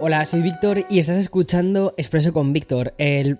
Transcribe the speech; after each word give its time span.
Hola, 0.00 0.24
soy 0.24 0.42
Víctor 0.42 0.84
y 0.90 0.98
estás 0.98 1.16
escuchando 1.16 1.94
Expreso 1.96 2.32
con 2.32 2.52
Víctor, 2.52 2.94
el 2.98 3.38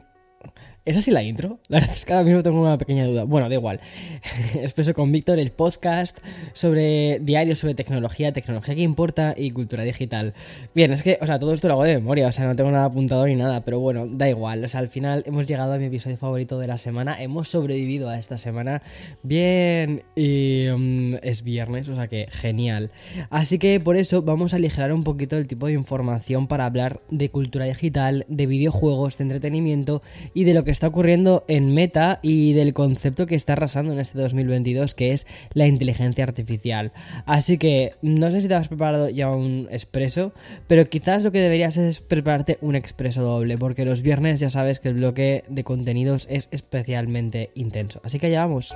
¿Es 0.87 0.99
así 0.99 1.10
la 1.10 1.22
intro? 1.22 1.60
La 1.68 1.81
verdad 1.81 1.96
es 1.96 2.05
que 2.05 2.12
ahora 2.12 2.26
mismo 2.26 2.42
tengo 2.42 2.60
una 2.60 2.76
pequeña 2.76 3.07
duda. 3.07 3.25
Bueno, 3.25 3.49
da 3.49 3.55
igual. 3.55 3.81
Expreso 4.55 4.92
con 4.92 5.10
Víctor 5.12 5.39
el 5.39 5.50
podcast 5.50 6.18
sobre 6.53 7.21
diarios 7.21 7.58
sobre 7.58 7.75
tecnología, 7.75 8.34
tecnología 8.34 8.75
que 8.75 8.82
importa 8.82 9.34
y 9.34 9.51
cultura 9.51 9.83
digital. 9.83 10.34
Bien, 10.75 10.93
es 10.93 11.02
que, 11.02 11.19
o 11.23 11.27
sea, 11.27 11.39
todo 11.39 11.55
esto 11.55 11.69
lo 11.69 11.75
hago 11.75 11.84
de 11.84 11.95
memoria, 11.95 12.29
o 12.29 12.33
sea, 12.33 12.47
no 12.47 12.55
tengo 12.55 12.70
nada 12.70 12.84
apuntado 12.84 13.27
ni 13.27 13.34
nada, 13.34 13.65
pero 13.65 13.80
bueno, 13.80 14.07
da 14.07 14.29
igual. 14.29 14.62
O 14.62 14.69
sea, 14.69 14.80
al 14.80 14.91
final 14.91 15.23
hemos 15.27 15.47
llegado 15.47 15.73
a 15.73 15.79
mi 15.79 15.87
episodio 15.87 16.19
favorito 16.19 16.59
de 16.59 16.66
la 16.66 16.77
semana, 16.77 17.16
hemos 17.19 17.48
sobrevivido 17.48 18.11
a 18.11 18.19
esta 18.19 18.37
semana. 18.37 18.82
Bien, 19.23 20.03
y 20.14 20.66
mm, 20.77 21.14
es 21.23 21.45
viernes, 21.45 21.89
o 21.89 21.95
sea 21.95 22.09
que 22.09 22.27
genial. 22.30 22.91
Así 23.30 23.59
que 23.59 23.80
por 23.80 23.96
eso 23.96 24.21
vamos 24.21 24.53
a 24.53 24.57
aligerar 24.57 24.93
un 24.93 25.03
poquito 25.03 25.38
el 25.38 25.46
tipo 25.46 25.66
de 25.66 25.73
información 25.73 26.46
para 26.46 26.66
hablar 26.66 27.01
de 27.09 27.30
cultura 27.30 27.65
digital, 27.65 28.27
de 28.29 28.45
videojuegos, 28.45 29.16
de 29.16 29.24
entretenimiento 29.24 30.02
y 30.35 30.45
de 30.45 30.52
lo 30.52 30.62
que 30.62 30.73
está 30.74 30.88
ocurriendo 30.88 31.45
en 31.48 31.73
Meta 31.73 32.19
y 32.20 32.52
del 32.52 32.74
concepto 32.74 33.27
que 33.27 33.37
está 33.37 33.55
arrasando 33.55 33.92
en 33.92 34.01
este 34.01 34.19
2022, 34.19 34.95
que 34.95 35.12
es 35.12 35.27
la 35.55 35.66
inteligencia 35.66 36.24
artificial. 36.24 36.92
Así 37.24 37.56
que 37.56 37.95
no 38.02 38.30
sé 38.30 38.42
si 38.42 38.48
te 38.48 38.55
has 38.55 38.69
preparado 38.69 39.09
ya 39.09 39.30
un 39.30 39.68
expreso, 39.70 40.32
pero 40.66 40.87
quizás 40.87 41.23
lo 41.23 41.32
que 41.32 41.41
deberías 41.41 41.77
es 41.77 42.01
prepararte 42.01 42.59
un 42.60 42.74
expreso 42.74 43.23
doble, 43.23 43.56
porque 43.56 43.84
los 43.84 44.02
viernes 44.02 44.41
ya 44.41 44.51
sabes 44.51 44.80
que 44.80 44.88
el 44.88 44.95
bloque 44.95 45.45
de 45.48 45.65
contenidos 45.65 46.27
es 46.29 46.48
especialmente 46.51 47.51
intenso. 47.54 48.01
Así 48.04 48.18
que 48.18 48.27
allá 48.27 48.46
vamos. 48.46 48.74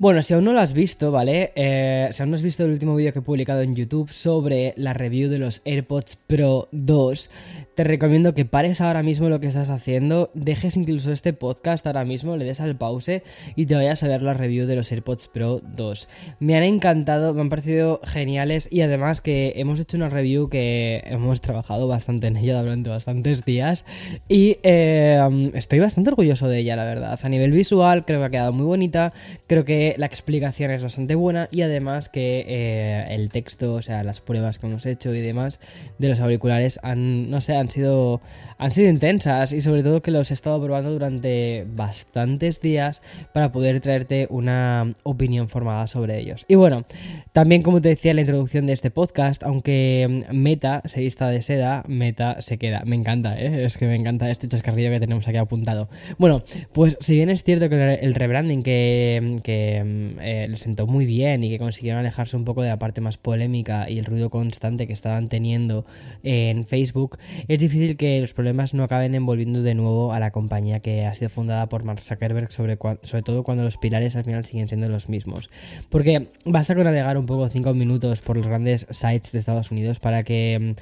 Bueno, 0.00 0.22
si 0.22 0.32
aún 0.32 0.44
no 0.44 0.54
lo 0.54 0.60
has 0.60 0.72
visto, 0.72 1.12
¿vale? 1.12 1.52
Eh, 1.56 2.08
si 2.12 2.22
aún 2.22 2.30
no 2.30 2.36
has 2.36 2.42
visto 2.42 2.64
el 2.64 2.70
último 2.70 2.96
vídeo 2.96 3.12
que 3.12 3.18
he 3.18 3.22
publicado 3.22 3.60
en 3.60 3.74
YouTube 3.74 4.10
sobre 4.10 4.72
la 4.78 4.94
review 4.94 5.28
de 5.28 5.38
los 5.38 5.60
AirPods 5.66 6.16
Pro 6.26 6.68
2, 6.72 7.30
te 7.74 7.84
recomiendo 7.84 8.32
que 8.32 8.46
pares 8.46 8.80
ahora 8.80 9.02
mismo 9.02 9.28
lo 9.28 9.40
que 9.40 9.46
estás 9.46 9.68
haciendo, 9.68 10.30
dejes 10.32 10.76
incluso 10.76 11.12
este 11.12 11.34
podcast 11.34 11.86
ahora 11.86 12.06
mismo, 12.06 12.38
le 12.38 12.46
des 12.46 12.60
al 12.62 12.78
pause 12.78 13.22
y 13.56 13.66
te 13.66 13.74
vayas 13.74 14.02
a 14.02 14.08
ver 14.08 14.22
la 14.22 14.32
review 14.32 14.66
de 14.66 14.76
los 14.76 14.90
AirPods 14.90 15.28
Pro 15.28 15.60
2. 15.76 16.08
Me 16.40 16.56
han 16.56 16.62
encantado, 16.62 17.34
me 17.34 17.42
han 17.42 17.50
parecido 17.50 18.00
geniales 18.04 18.68
y 18.70 18.80
además 18.80 19.20
que 19.20 19.52
hemos 19.56 19.78
hecho 19.80 19.98
una 19.98 20.08
review 20.08 20.48
que 20.48 21.02
hemos 21.04 21.42
trabajado 21.42 21.88
bastante 21.88 22.26
en 22.26 22.38
ella 22.38 22.62
durante 22.62 22.88
bastantes 22.88 23.44
días 23.44 23.84
y 24.28 24.56
eh, 24.62 25.50
estoy 25.52 25.78
bastante 25.80 26.08
orgulloso 26.08 26.48
de 26.48 26.60
ella, 26.60 26.74
la 26.76 26.84
verdad. 26.84 27.20
A 27.22 27.28
nivel 27.28 27.52
visual 27.52 28.06
creo 28.06 28.20
que 28.20 28.26
ha 28.26 28.30
quedado 28.30 28.52
muy 28.54 28.64
bonita, 28.64 29.12
creo 29.46 29.66
que 29.66 29.89
la 29.98 30.06
explicación 30.06 30.70
es 30.70 30.82
bastante 30.82 31.14
buena 31.14 31.48
y 31.50 31.62
además 31.62 32.08
que 32.08 32.44
eh, 32.46 33.06
el 33.10 33.30
texto, 33.30 33.74
o 33.74 33.82
sea, 33.82 34.04
las 34.04 34.20
pruebas 34.20 34.58
que 34.58 34.66
hemos 34.66 34.86
hecho 34.86 35.14
y 35.14 35.20
demás 35.20 35.60
de 35.98 36.08
los 36.08 36.20
auriculares 36.20 36.80
han, 36.82 37.30
no 37.30 37.40
sé, 37.40 37.56
han 37.56 37.70
sido, 37.70 38.20
han 38.58 38.72
sido 38.72 38.88
intensas 38.88 39.52
y 39.52 39.60
sobre 39.60 39.82
todo 39.82 40.02
que 40.02 40.10
los 40.10 40.30
he 40.30 40.34
estado 40.34 40.62
probando 40.62 40.90
durante 40.90 41.66
bastantes 41.74 42.60
días 42.60 43.02
para 43.32 43.52
poder 43.52 43.80
traerte 43.80 44.26
una 44.30 44.94
opinión 45.02 45.48
formada 45.48 45.86
sobre 45.86 46.18
ellos. 46.18 46.44
Y 46.48 46.54
bueno, 46.54 46.84
también 47.32 47.62
como 47.62 47.80
te 47.80 47.90
decía 47.90 48.12
en 48.12 48.16
la 48.16 48.22
introducción 48.22 48.66
de 48.66 48.72
este 48.72 48.90
podcast, 48.90 49.42
aunque 49.42 50.24
Meta 50.32 50.82
se 50.84 51.00
vista 51.00 51.28
de 51.28 51.42
seda, 51.42 51.84
Meta 51.86 52.42
se 52.42 52.58
queda. 52.58 52.82
Me 52.84 52.96
encanta, 52.96 53.40
¿eh? 53.40 53.64
es 53.64 53.76
que 53.76 53.86
me 53.86 53.94
encanta 53.94 54.30
este 54.30 54.48
chascarrillo 54.48 54.90
que 54.90 55.00
tenemos 55.00 55.26
aquí 55.28 55.36
apuntado. 55.36 55.88
Bueno, 56.18 56.42
pues 56.72 56.96
si 57.00 57.14
bien 57.14 57.30
es 57.30 57.44
cierto 57.44 57.68
que 57.68 57.94
el 57.94 58.14
rebranding 58.14 58.62
que, 58.62 59.79
eh, 59.84 60.46
le 60.48 60.56
sentó 60.56 60.86
muy 60.86 61.06
bien 61.06 61.44
y 61.44 61.50
que 61.50 61.58
consiguieron 61.58 62.00
alejarse 62.00 62.36
un 62.36 62.44
poco 62.44 62.62
de 62.62 62.68
la 62.68 62.78
parte 62.78 63.00
más 63.00 63.16
polémica 63.16 63.88
y 63.88 63.98
el 63.98 64.04
ruido 64.04 64.30
constante 64.30 64.86
que 64.86 64.92
estaban 64.92 65.28
teniendo 65.28 65.84
en 66.22 66.64
Facebook, 66.64 67.18
es 67.48 67.58
difícil 67.58 67.96
que 67.96 68.20
los 68.20 68.34
problemas 68.34 68.74
no 68.74 68.84
acaben 68.84 69.14
envolviendo 69.14 69.62
de 69.62 69.74
nuevo 69.74 70.12
a 70.12 70.20
la 70.20 70.30
compañía 70.30 70.80
que 70.80 71.06
ha 71.06 71.14
sido 71.14 71.28
fundada 71.28 71.68
por 71.68 71.84
Mark 71.84 72.00
Zuckerberg, 72.00 72.52
sobre, 72.52 72.76
todo 72.76 73.42
cuando 73.42 73.64
los 73.64 73.76
pilares 73.78 74.16
al 74.16 74.24
final 74.24 74.44
siguen 74.44 74.68
siendo 74.68 74.88
los 74.88 75.08
mismos. 75.08 75.50
Porque 75.88 76.28
basta 76.44 76.74
con 76.74 76.84
navegar 76.84 77.18
un 77.18 77.26
poco 77.26 77.48
5 77.48 77.74
minutos 77.74 78.22
por 78.22 78.36
los 78.36 78.46
grandes 78.46 78.86
sites 78.90 79.32
de 79.32 79.38
Estados 79.38 79.70
Unidos 79.70 80.00
para 80.00 80.22
que 80.22 80.54
em, 80.54 80.74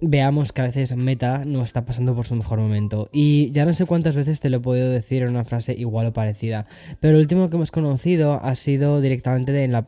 veamos 0.00 0.52
que 0.52 0.62
a 0.62 0.64
veces 0.64 0.94
Meta 0.96 1.44
no 1.44 1.62
está 1.62 1.84
pasando 1.84 2.14
por 2.14 2.26
su 2.26 2.34
mejor 2.34 2.60
momento. 2.60 3.08
Y 3.12 3.50
ya 3.50 3.64
no 3.64 3.74
sé 3.74 3.86
cuántas 3.86 4.16
veces 4.16 4.40
te 4.40 4.50
lo 4.50 4.58
he 4.58 4.60
podido 4.60 4.90
decir 4.90 5.22
en 5.22 5.30
una 5.30 5.44
frase 5.44 5.74
igual 5.74 6.06
o 6.06 6.12
parecida. 6.12 6.66
Pero 7.00 7.16
el 7.16 7.22
último 7.22 7.48
que 7.50 7.56
hemos 7.56 7.70
conocido 7.70 8.40
ha 8.42 8.54
sido 8.54 9.00
directamente, 9.00 9.52
de 9.52 9.68
la, 9.68 9.84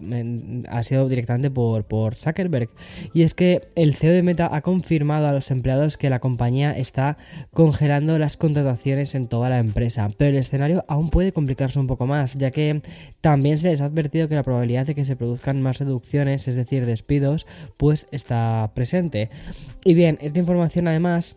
ha 0.68 0.82
sido 0.82 1.08
directamente 1.08 1.50
por, 1.50 1.84
por 1.84 2.14
Zuckerberg. 2.14 2.70
Y 3.14 3.22
es 3.22 3.34
que 3.34 3.68
el 3.74 3.94
CEO 3.94 4.12
de 4.12 4.22
Meta 4.22 4.50
ha 4.52 4.62
confirmado 4.62 5.28
a 5.28 5.32
los 5.32 5.50
empleados 5.50 5.96
que 5.96 6.10
la 6.10 6.20
compañía 6.20 6.72
está 6.72 7.16
congelando 7.52 8.18
las 8.18 8.36
contrataciones 8.36 9.14
en 9.14 9.28
toda 9.28 9.48
la 9.48 9.58
empresa. 9.58 10.08
Pero 10.16 10.30
el 10.32 10.38
escenario 10.38 10.84
aún 10.88 11.10
puede 11.10 11.32
complicarse 11.32 11.78
un 11.78 11.86
poco 11.86 12.06
más, 12.06 12.36
ya 12.36 12.50
que 12.50 12.82
también 13.20 13.58
se 13.58 13.68
les 13.68 13.80
ha 13.80 13.86
advertido 13.86 14.28
que 14.28 14.34
la 14.34 14.42
probabilidad 14.42 14.86
de 14.86 14.94
que 14.94 15.04
se 15.04 15.16
produzcan 15.16 15.62
más 15.62 15.78
reducciones, 15.78 16.48
es 16.48 16.56
decir, 16.56 16.86
despidos, 16.86 17.46
pues 17.76 18.08
está 18.10 18.70
presente. 18.74 19.30
Y 19.84 19.94
bien, 20.00 20.18
esta 20.22 20.38
información 20.38 20.88
además 20.88 21.36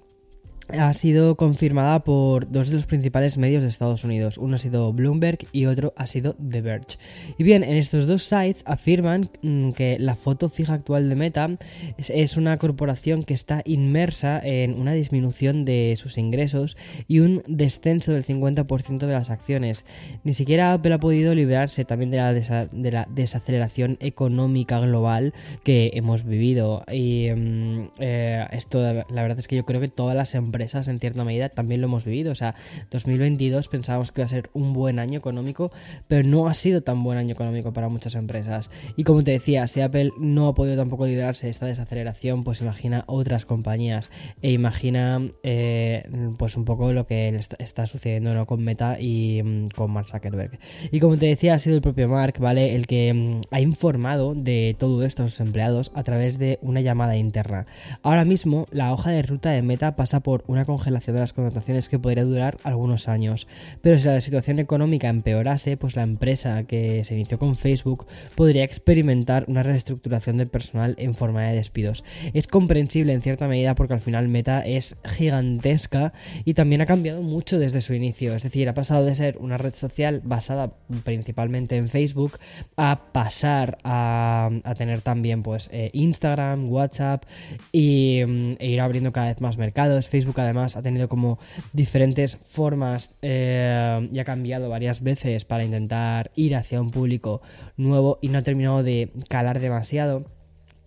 ha 0.69 0.93
sido 0.93 1.35
confirmada 1.35 2.03
por 2.03 2.49
dos 2.49 2.69
de 2.69 2.75
los 2.75 2.85
principales 2.85 3.37
medios 3.37 3.63
de 3.63 3.69
Estados 3.69 4.03
Unidos. 4.03 4.37
Uno 4.37 4.55
ha 4.55 4.59
sido 4.59 4.93
Bloomberg 4.93 5.39
y 5.51 5.65
otro 5.65 5.93
ha 5.97 6.07
sido 6.07 6.35
The 6.35 6.61
Verge. 6.61 6.97
Y 7.37 7.43
bien, 7.43 7.63
en 7.63 7.75
estos 7.75 8.07
dos 8.07 8.23
sites 8.23 8.63
afirman 8.65 9.29
mm, 9.41 9.71
que 9.71 9.97
la 9.99 10.15
foto 10.15 10.49
fija 10.49 10.73
actual 10.73 11.09
de 11.09 11.15
Meta 11.15 11.49
es, 11.97 12.37
una 12.37 12.57
corporación 12.57 13.23
que 13.23 13.33
está 13.33 13.61
inmersa 13.65 14.39
en 14.43 14.79
una 14.79 14.93
disminución 14.93 15.65
de 15.65 15.95
sus 15.97 16.17
ingresos 16.17 16.77
y 17.07 17.19
un 17.19 17.43
descenso 17.47 18.13
del 18.13 18.23
50% 18.23 18.99
de 18.99 19.13
las 19.13 19.29
acciones. 19.29 19.85
Ni 20.23 20.33
siquiera 20.33 20.73
Apple 20.73 20.93
ha 20.93 20.99
podido 20.99 21.35
librarse 21.35 21.85
también 21.85 22.09
de 22.09 22.17
la, 22.17 22.33
de 22.33 22.91
la 22.91 23.07
desaceleración 23.11 23.97
económica 23.99 24.79
global 24.79 25.33
que 25.63 25.91
hemos 25.93 26.23
vivido. 26.23 26.83
Y 26.91 27.29
mm, 27.35 27.89
eh, 27.99 28.47
esto, 28.51 28.81
la 28.81 29.21
verdad 29.21 29.39
es 29.39 29.47
que 29.47 29.57
yo 29.57 29.65
creo 29.65 29.81
que 29.81 29.89
todas 29.89 30.15
las 30.15 30.33
empresas 30.33 30.52
empresas 30.53 30.87
en 30.87 30.99
cierta 30.99 31.23
medida 31.23 31.49
también 31.49 31.81
lo 31.81 31.87
hemos 31.87 32.05
vivido. 32.05 32.31
O 32.31 32.35
sea, 32.35 32.53
2022 32.91 33.67
pensábamos 33.67 34.11
que 34.11 34.21
iba 34.21 34.25
a 34.25 34.29
ser 34.29 34.49
un 34.53 34.71
buen 34.73 34.99
año 34.99 35.17
económico, 35.17 35.71
pero 36.07 36.27
no 36.27 36.47
ha 36.47 36.53
sido 36.53 36.81
tan 36.81 37.03
buen 37.03 37.17
año 37.17 37.33
económico 37.33 37.73
para 37.73 37.89
muchas 37.89 38.13
empresas. 38.13 38.69
Y 38.95 39.03
como 39.03 39.23
te 39.23 39.31
decía, 39.31 39.65
si 39.67 39.81
Apple 39.81 40.11
no 40.19 40.47
ha 40.47 40.53
podido 40.53 40.77
tampoco 40.77 41.07
liderarse 41.07 41.47
de 41.47 41.51
esta 41.51 41.65
desaceleración, 41.65 42.43
pues 42.43 42.61
imagina 42.61 43.03
otras 43.07 43.45
compañías 43.45 44.11
e 44.41 44.51
imagina 44.51 45.27
eh, 45.41 46.07
pues 46.37 46.55
un 46.55 46.65
poco 46.65 46.93
lo 46.93 47.07
que 47.07 47.39
está 47.57 47.87
sucediendo 47.87 48.33
¿no? 48.35 48.45
con 48.45 48.63
Meta 48.63 48.99
y 48.99 49.41
mm, 49.43 49.67
con 49.75 49.91
Mark 49.91 50.07
Zuckerberg. 50.07 50.59
Y 50.91 50.99
como 50.99 51.17
te 51.17 51.25
decía, 51.25 51.55
ha 51.55 51.59
sido 51.59 51.75
el 51.75 51.81
propio 51.81 52.07
Mark, 52.07 52.35
¿vale? 52.39 52.75
El 52.75 52.85
que 52.85 53.11
mm, 53.13 53.41
ha 53.49 53.59
informado 53.59 54.35
de 54.35 54.75
todo 54.77 55.03
esto 55.03 55.23
a 55.23 55.29
sus 55.29 55.39
empleados 55.39 55.91
a 55.95 56.03
través 56.03 56.37
de 56.37 56.59
una 56.61 56.81
llamada 56.81 57.17
interna. 57.17 57.65
Ahora 58.03 58.25
mismo, 58.25 58.67
la 58.71 58.93
hoja 58.93 59.09
de 59.09 59.23
ruta 59.23 59.49
de 59.49 59.61
Meta 59.61 59.95
pasa 59.95 60.19
por 60.19 60.42
una 60.47 60.65
congelación 60.65 61.15
de 61.15 61.21
las 61.21 61.33
contrataciones 61.33 61.89
que 61.89 61.99
podría 61.99 62.23
durar 62.23 62.57
algunos 62.63 63.07
años. 63.07 63.47
Pero 63.81 63.99
si 63.99 64.07
la 64.07 64.21
situación 64.21 64.59
económica 64.59 65.09
empeorase, 65.09 65.77
pues 65.77 65.95
la 65.95 66.03
empresa 66.03 66.63
que 66.63 67.03
se 67.03 67.15
inició 67.15 67.39
con 67.39 67.55
Facebook 67.55 68.07
podría 68.35 68.63
experimentar 68.63 69.45
una 69.47 69.63
reestructuración 69.63 70.37
del 70.37 70.47
personal 70.47 70.95
en 70.97 71.15
forma 71.15 71.43
de 71.43 71.55
despidos. 71.55 72.03
Es 72.33 72.47
comprensible 72.47 73.13
en 73.13 73.21
cierta 73.21 73.47
medida 73.47 73.75
porque 73.75 73.93
al 73.93 73.99
final 73.99 74.27
Meta 74.27 74.65
es 74.65 74.97
gigantesca 75.05 76.13
y 76.45 76.53
también 76.53 76.81
ha 76.81 76.85
cambiado 76.85 77.21
mucho 77.21 77.59
desde 77.59 77.81
su 77.81 77.93
inicio. 77.93 78.35
Es 78.35 78.43
decir, 78.43 78.69
ha 78.69 78.73
pasado 78.73 79.05
de 79.05 79.15
ser 79.15 79.37
una 79.39 79.57
red 79.57 79.73
social 79.73 80.21
basada 80.23 80.69
principalmente 81.03 81.77
en 81.77 81.89
Facebook 81.89 82.39
a 82.77 83.11
pasar 83.11 83.77
a, 83.83 84.49
tener 84.77 85.01
también 85.01 85.43
pues 85.43 85.69
eh, 85.71 85.89
Instagram, 85.93 86.69
WhatsApp 86.71 87.25
y, 87.71 88.21
mm, 88.25 88.53
e 88.59 88.67
ir 88.67 88.81
abriendo 88.81 89.11
cada 89.11 89.27
vez 89.27 89.41
más 89.41 89.57
mercados. 89.57 90.09
Facebook 90.09 90.32
además 90.41 90.75
ha 90.77 90.81
tenido 90.81 91.07
como 91.09 91.39
diferentes 91.73 92.37
formas 92.37 93.15
eh, 93.21 94.09
y 94.11 94.19
ha 94.19 94.23
cambiado 94.23 94.69
varias 94.69 95.01
veces 95.01 95.45
para 95.45 95.63
intentar 95.63 96.31
ir 96.35 96.55
hacia 96.55 96.81
un 96.81 96.91
público 96.91 97.41
nuevo 97.77 98.19
y 98.21 98.29
no 98.29 98.39
ha 98.39 98.43
terminado 98.43 98.83
de 98.83 99.11
calar 99.29 99.59
demasiado. 99.59 100.25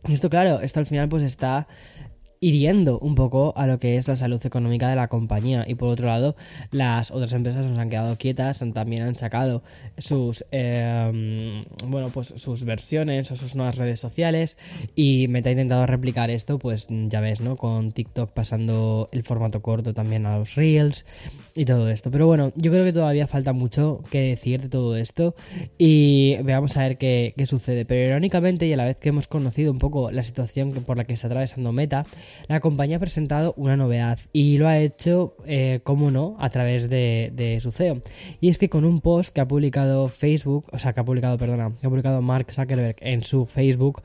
Y 0.07 0.13
esto, 0.13 0.31
claro, 0.31 0.61
esto 0.61 0.81
al 0.81 0.87
final 0.87 1.09
pues 1.09 1.23
está 1.23 1.67
hiriendo 2.41 2.99
un 2.99 3.15
poco 3.15 3.53
a 3.57 3.67
lo 3.67 3.79
que 3.79 3.97
es 3.97 4.09
la 4.09 4.17
salud 4.17 4.45
económica 4.45 4.89
de 4.89 4.97
la 4.97 5.09
compañía. 5.09 5.65
Y 5.67 5.75
por 5.75 5.89
otro 5.89 6.07
lado, 6.07 6.37
las 6.71 7.11
otras 7.11 7.33
empresas 7.33 7.67
nos 7.67 7.79
han 7.79 7.91
quedado 7.91 8.17
quietas, 8.17 8.63
también 8.75 9.03
han 9.03 9.15
sacado 9.15 9.63
sus 9.99 10.45
em, 10.51 11.65
bueno, 11.87 12.11
pues 12.11 12.35
sus 12.37 12.65
versiones 12.65 13.31
o 13.31 13.37
sus 13.37 13.55
nuevas 13.55 13.77
redes 13.77 14.01
sociales. 14.01 14.59
Y 14.95 15.29
Meta 15.29 15.49
ha 15.49 15.53
intentado 15.53 15.87
replicar 15.87 16.31
esto, 16.31 16.59
pues 16.59 16.89
ya 16.89 17.21
ves, 17.21 17.41
¿no? 17.41 17.57
Con 17.57 17.93
TikTok 17.93 18.31
pasando 18.31 19.09
el 19.13 19.23
formato 19.23 19.63
corto 19.63 19.95
también 19.95 20.27
a 20.27 20.39
los 20.39 20.55
Reels 20.55 21.05
y 21.55 21.65
todo 21.65 21.89
esto. 21.89 22.11
Pero 22.11 22.27
bueno, 22.27 22.53
yo 22.57 22.71
creo 22.71 22.85
que 22.85 22.93
todavía 22.93 23.27
falta 23.27 23.53
mucho 23.53 24.03
que 24.11 24.21
decir 24.21 24.63
de 24.63 24.69
todo 24.69 24.97
esto. 24.97 25.35
Y 25.79 26.37
veamos 26.43 26.77
a 26.77 26.83
ver 26.83 26.99
qué, 26.99 27.35
qué 27.37 27.47
sucede. 27.47 27.85
Pero 27.85 28.09
irónicamente, 28.11 28.67
y 28.67 28.73
a 28.73 28.77
la 28.77 28.85
vez 28.85 28.97
que 28.97 29.09
hemos 29.09 29.27
conocido 29.27 29.73
un 29.73 29.79
poco 29.79 30.11
la 30.11 30.23
situación 30.23 30.73
por 30.73 30.97
la 30.97 31.05
que 31.05 31.15
está 31.15 31.27
atravesando 31.29 31.73
Meta, 31.73 32.07
la 32.49 32.61
compañía 32.61 32.97
ha 32.97 33.01
presentado 33.01 33.55
una 33.57 33.77
novedad 33.77 34.19
y 34.33 34.59
lo 34.59 34.69
ha 34.69 34.79
hecho, 34.79 35.37
eh, 35.47 35.81
como 35.83 36.11
no, 36.11 36.37
a 36.39 36.51
través 36.51 36.89
de, 36.89 37.59
su 37.61 37.73
CEO. 37.73 38.01
Y 38.41 38.49
es 38.49 38.59
que 38.59 38.69
con 38.69 38.85
un 38.85 39.01
post 39.01 39.35
que 39.35 39.41
ha 39.41 39.49
publicado 39.49 40.09
Facebook, 40.09 40.67
o 40.73 40.79
sea, 40.79 40.93
que 40.93 41.01
ha 41.01 41.05
publicado, 41.05 41.39
perdona, 41.39 41.73
que 41.81 41.87
ha 41.87 41.91
publicado 41.91 42.23
Mark 42.23 42.53
Zuckerberg 42.53 42.97
en 43.01 43.23
su 43.23 43.47
Facebook, 43.47 44.03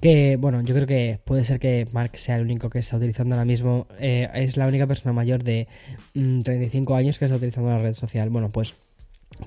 que 0.00 0.36
bueno, 0.36 0.62
yo 0.62 0.74
creo 0.74 0.86
que 0.86 1.20
puede 1.24 1.44
ser 1.44 1.58
que 1.58 1.86
Mark 1.92 2.16
sea 2.16 2.36
el 2.36 2.42
único 2.42 2.70
que 2.70 2.78
está 2.78 2.96
utilizando 2.96 3.34
ahora 3.34 3.44
mismo, 3.44 3.86
eh, 3.98 4.28
es 4.34 4.56
la 4.56 4.66
única 4.66 4.86
persona 4.86 5.12
mayor 5.12 5.42
de 5.42 5.68
35 6.14 6.92
mm, 6.92 6.96
años 6.96 7.18
que 7.18 7.26
está 7.26 7.36
utilizando 7.36 7.70
la 7.70 7.78
red 7.78 7.94
social. 7.94 8.30
Bueno, 8.30 8.48
pues 8.48 8.74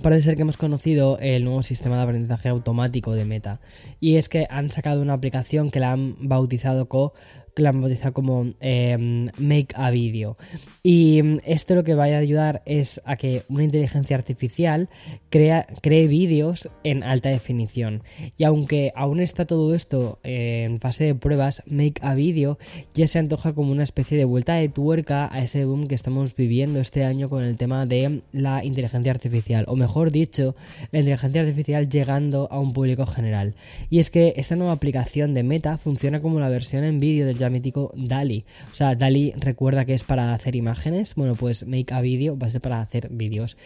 Parece 0.01 0.23
ser 0.23 0.35
que 0.35 0.41
hemos 0.41 0.57
conocido 0.57 1.17
el 1.19 1.43
nuevo 1.43 1.63
sistema 1.63 1.97
de 1.97 2.03
aprendizaje 2.03 2.49
automático 2.49 3.13
de 3.13 3.25
Meta. 3.25 3.59
Y 3.99 4.15
es 4.15 4.29
que 4.29 4.47
han 4.49 4.69
sacado 4.69 5.01
una 5.01 5.13
aplicación 5.13 5.71
que 5.71 5.79
la 5.79 5.91
han 5.91 6.15
bautizado 6.19 6.87
como 6.87 7.13
que 7.55 7.63
la 7.63 7.69
han 7.69 8.13
como 8.13 8.45
em, 8.59 9.29
Make 9.37 9.69
a 9.75 9.89
Video. 9.89 10.37
Y 10.83 11.19
em, 11.19 11.39
esto 11.45 11.73
lo 11.73 11.83
que 11.83 11.95
va 11.95 12.03
a 12.03 12.17
ayudar 12.17 12.61
es 12.65 13.01
a 13.05 13.15
que 13.15 13.43
una 13.47 13.63
inteligencia 13.63 14.17
artificial 14.17 14.89
crea, 15.29 15.65
cree 15.81 16.07
vídeos 16.07 16.69
en 16.83 17.01
alta 17.03 17.29
definición. 17.29 18.03
Y 18.37 18.43
aunque 18.43 18.91
aún 18.95 19.21
está 19.21 19.45
todo 19.45 19.73
esto 19.73 20.19
en 20.23 20.79
fase 20.79 21.05
de 21.05 21.15
pruebas, 21.15 21.63
Make 21.65 22.01
a 22.01 22.13
Video 22.13 22.57
ya 22.93 23.07
se 23.07 23.19
antoja 23.19 23.53
como 23.53 23.71
una 23.71 23.83
especie 23.83 24.17
de 24.17 24.25
vuelta 24.25 24.55
de 24.55 24.67
tuerca 24.67 25.33
a 25.33 25.41
ese 25.41 25.63
boom 25.63 25.87
que 25.87 25.95
estamos 25.95 26.35
viviendo 26.35 26.79
este 26.81 27.05
año 27.05 27.29
con 27.29 27.43
el 27.43 27.55
tema 27.55 27.85
de 27.85 28.21
la 28.33 28.65
inteligencia 28.65 29.13
artificial. 29.13 29.63
O 29.69 29.77
mejor 29.77 30.11
dicho, 30.11 30.55
la 30.91 30.99
inteligencia 30.99 31.41
artificial 31.41 31.89
llegando 31.89 32.49
a 32.51 32.59
un 32.59 32.73
público 32.73 33.05
general. 33.05 33.55
Y 33.89 33.99
es 33.99 34.09
que 34.09 34.33
esta 34.35 34.57
nueva 34.57 34.73
aplicación 34.73 35.33
de 35.33 35.43
Meta 35.43 35.77
funciona 35.77 36.21
como 36.21 36.41
la 36.41 36.49
versión 36.49 36.83
en 36.83 36.99
vídeo 36.99 37.25
del 37.25 37.44
mítico 37.49 37.91
DALI. 37.95 38.45
O 38.71 38.75
sea, 38.75 38.95
DALI 38.95 39.33
recuerda 39.37 39.85
que 39.85 39.93
es 39.93 40.03
para 40.03 40.33
hacer 40.33 40.55
imágenes. 40.55 41.15
Bueno, 41.15 41.35
pues 41.35 41.65
Make 41.65 41.93
a 41.93 42.01
Video 42.01 42.37
va 42.37 42.47
a 42.47 42.49
ser 42.49 42.61
para 42.61 42.81
hacer 42.81 43.09
vídeos. 43.11 43.57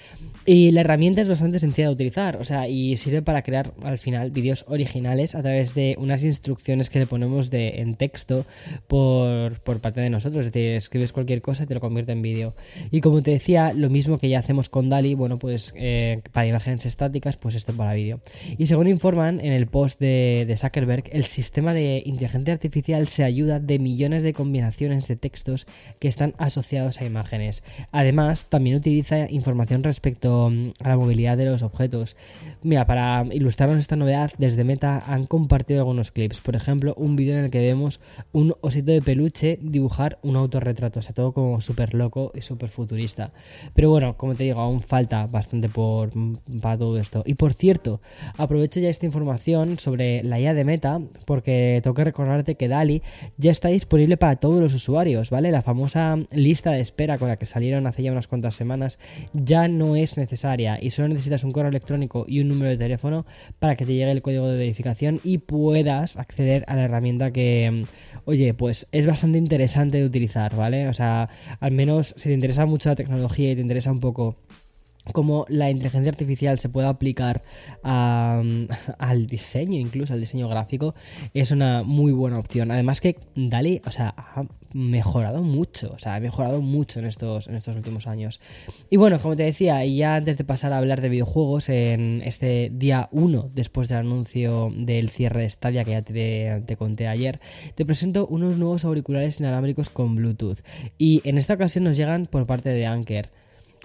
Y 0.45 0.71
la 0.71 0.81
herramienta 0.81 1.21
es 1.21 1.29
bastante 1.29 1.59
sencilla 1.59 1.87
de 1.87 1.93
utilizar. 1.93 2.37
O 2.37 2.43
sea, 2.43 2.67
y 2.67 2.95
sirve 2.97 3.21
para 3.21 3.43
crear 3.43 3.73
al 3.83 3.97
final 3.97 4.31
vídeos 4.31 4.65
originales 4.67 5.35
a 5.35 5.41
través 5.41 5.73
de 5.75 5.95
unas 5.99 6.23
instrucciones 6.23 6.89
que 6.89 6.99
le 6.99 7.05
ponemos 7.05 7.49
de, 7.49 7.81
en 7.81 7.95
texto 7.95 8.45
por, 8.87 9.59
parte 9.59 10.01
de 10.01 10.09
nosotros. 10.09 10.45
Es 10.45 10.51
decir, 10.51 10.71
escribes 10.71 11.13
cualquier 11.13 11.41
cosa 11.41 11.63
y 11.63 11.67
te 11.67 11.73
lo 11.73 11.79
convierte 11.79 12.11
en 12.11 12.21
vídeo. 12.21 12.55
Y 12.91 13.01
como 13.01 13.21
te 13.21 13.31
decía, 13.31 13.73
lo 13.73 13.89
mismo 13.89 14.17
que 14.17 14.29
ya 14.29 14.39
hacemos 14.39 14.69
con 14.69 14.89
DALI, 14.89 15.15
bueno, 15.15 15.37
pues 15.37 15.73
eh, 15.75 16.21
para 16.31 16.47
imágenes 16.47 16.85
estáticas, 16.85 17.37
pues 17.37 17.55
esto 17.55 17.73
para 17.73 17.93
vídeo. 17.93 18.21
Y 18.57 18.67
según 18.67 18.87
informan 18.87 19.39
en 19.39 19.53
el 19.53 19.67
post 19.67 19.99
de, 19.99 20.45
de 20.47 20.57
Zuckerberg, 20.57 21.05
el 21.11 21.25
sistema 21.25 21.73
de 21.73 22.01
inteligencia 22.05 22.53
artificial 22.53 23.07
se 23.07 23.23
ayuda 23.23 23.59
de 23.69 23.79
millones 23.79 24.23
de 24.23 24.33
combinaciones 24.33 25.07
de 25.07 25.15
textos 25.15 25.67
que 25.99 26.07
están 26.07 26.33
asociados 26.39 26.99
a 26.99 27.05
imágenes. 27.05 27.63
Además, 27.91 28.49
también 28.49 28.75
utiliza 28.75 29.29
información 29.29 29.83
respecto 29.83 30.49
mm, 30.49 30.71
a 30.83 30.89
la 30.89 30.97
movilidad 30.97 31.37
de 31.37 31.45
los 31.45 31.61
objetos. 31.61 32.17
Mira, 32.63 32.87
para 32.87 33.25
ilustrarnos 33.31 33.79
esta 33.79 33.95
novedad, 33.95 34.31
desde 34.37 34.63
Meta 34.63 35.03
han 35.07 35.27
compartido 35.27 35.81
algunos 35.81 36.11
clips. 36.11 36.41
Por 36.41 36.55
ejemplo, 36.55 36.95
un 36.97 37.15
vídeo 37.15 37.37
en 37.37 37.45
el 37.45 37.51
que 37.51 37.59
vemos 37.59 37.99
un 38.31 38.55
osito 38.61 38.91
de 38.91 39.01
peluche 39.01 39.59
dibujar 39.61 40.17
un 40.23 40.35
autorretrato. 40.35 40.99
O 40.99 41.01
sea, 41.03 41.13
todo 41.13 41.31
como 41.31 41.61
súper 41.61 41.93
loco 41.93 42.31
y 42.33 42.41
súper 42.41 42.69
futurista. 42.69 43.31
Pero 43.75 43.91
bueno, 43.91 44.17
como 44.17 44.33
te 44.33 44.45
digo, 44.45 44.59
aún 44.59 44.79
falta 44.81 45.27
bastante 45.27 45.69
por, 45.69 46.15
mm, 46.15 46.59
para 46.61 46.77
todo 46.77 46.97
esto. 46.97 47.23
Y 47.25 47.35
por 47.35 47.53
cierto, 47.53 48.01
aprovecho 48.35 48.79
ya 48.79 48.89
esta 48.89 49.05
información 49.05 49.77
sobre 49.77 50.23
la 50.23 50.39
IA 50.39 50.55
de 50.55 50.63
Meta, 50.63 50.99
porque 51.25 51.81
tengo 51.83 51.93
que 51.93 52.03
recordarte 52.03 52.55
que 52.55 52.67
DALI 52.67 53.03
ya 53.37 53.51
está 53.59 53.67
disponible 53.67 54.15
para 54.15 54.37
todos 54.37 54.61
los 54.61 54.73
usuarios, 54.73 55.29
¿vale? 55.29 55.51
La 55.51 55.61
famosa 55.61 56.17
lista 56.31 56.71
de 56.71 56.79
espera 56.79 57.17
con 57.17 57.27
la 57.27 57.35
que 57.35 57.45
salieron 57.45 57.87
hace 57.87 58.01
ya 58.01 58.11
unas 58.13 58.27
cuantas 58.27 58.55
semanas 58.55 58.99
ya 59.33 59.67
no 59.67 59.97
es 59.97 60.17
necesaria 60.17 60.79
y 60.81 60.91
solo 60.91 61.09
necesitas 61.09 61.43
un 61.43 61.51
correo 61.51 61.69
electrónico 61.69 62.23
y 62.25 62.39
un 62.39 62.47
número 62.47 62.71
de 62.71 62.77
teléfono 62.77 63.25
para 63.59 63.75
que 63.75 63.85
te 63.85 63.93
llegue 63.93 64.11
el 64.11 64.21
código 64.21 64.47
de 64.47 64.57
verificación 64.57 65.19
y 65.25 65.39
puedas 65.39 66.15
acceder 66.15 66.63
a 66.67 66.75
la 66.77 66.85
herramienta 66.85 67.31
que, 67.31 67.83
oye, 68.23 68.53
pues 68.53 68.87
es 68.93 69.05
bastante 69.05 69.37
interesante 69.37 69.97
de 69.97 70.05
utilizar, 70.05 70.55
¿vale? 70.55 70.87
O 70.87 70.93
sea, 70.93 71.27
al 71.59 71.73
menos 71.73 72.13
si 72.15 72.29
te 72.29 72.33
interesa 72.33 72.65
mucho 72.65 72.87
la 72.87 72.95
tecnología 72.95 73.51
y 73.51 73.55
te 73.55 73.61
interesa 73.61 73.91
un 73.91 73.99
poco 73.99 74.37
cómo 75.13 75.45
la 75.49 75.69
inteligencia 75.69 76.11
artificial 76.11 76.59
se 76.59 76.69
puede 76.69 76.87
aplicar 76.87 77.43
al 77.83 79.27
diseño, 79.27 79.79
incluso 79.79 80.13
al 80.13 80.19
diseño 80.19 80.47
gráfico, 80.47 80.95
es 81.33 81.51
una 81.51 81.83
muy 81.83 82.11
buena 82.11 82.39
opción. 82.39 82.71
Además 82.71 83.01
que 83.01 83.17
Dali, 83.35 83.81
o 83.85 83.91
sea, 83.91 84.13
ha 84.17 84.43
mejorado 84.73 85.41
mucho, 85.41 85.91
o 85.93 85.99
sea, 85.99 86.15
ha 86.15 86.19
mejorado 86.19 86.61
mucho 86.61 86.99
en 86.99 87.05
estos, 87.05 87.47
en 87.47 87.55
estos 87.55 87.75
últimos 87.75 88.07
años. 88.07 88.39
Y 88.89 88.97
bueno, 88.97 89.19
como 89.19 89.35
te 89.35 89.43
decía, 89.43 89.83
y 89.85 89.97
ya 89.97 90.15
antes 90.15 90.37
de 90.37 90.43
pasar 90.43 90.73
a 90.73 90.77
hablar 90.77 91.01
de 91.01 91.09
videojuegos, 91.09 91.69
en 91.69 92.21
este 92.23 92.69
día 92.73 93.09
1, 93.11 93.51
después 93.53 93.87
del 93.87 93.99
anuncio 93.99 94.71
del 94.75 95.09
cierre 95.09 95.41
de 95.41 95.49
Stadia 95.49 95.83
que 95.83 95.91
ya 95.91 96.01
te, 96.01 96.63
te 96.65 96.75
conté 96.75 97.07
ayer, 97.07 97.39
te 97.75 97.85
presento 97.85 98.27
unos 98.27 98.57
nuevos 98.57 98.85
auriculares 98.85 99.39
inalámbricos 99.39 99.89
con 99.89 100.15
Bluetooth. 100.15 100.59
Y 100.97 101.21
en 101.27 101.37
esta 101.37 101.53
ocasión 101.53 101.83
nos 101.85 101.97
llegan 101.97 102.25
por 102.25 102.45
parte 102.45 102.69
de 102.69 102.85
Anker. 102.85 103.31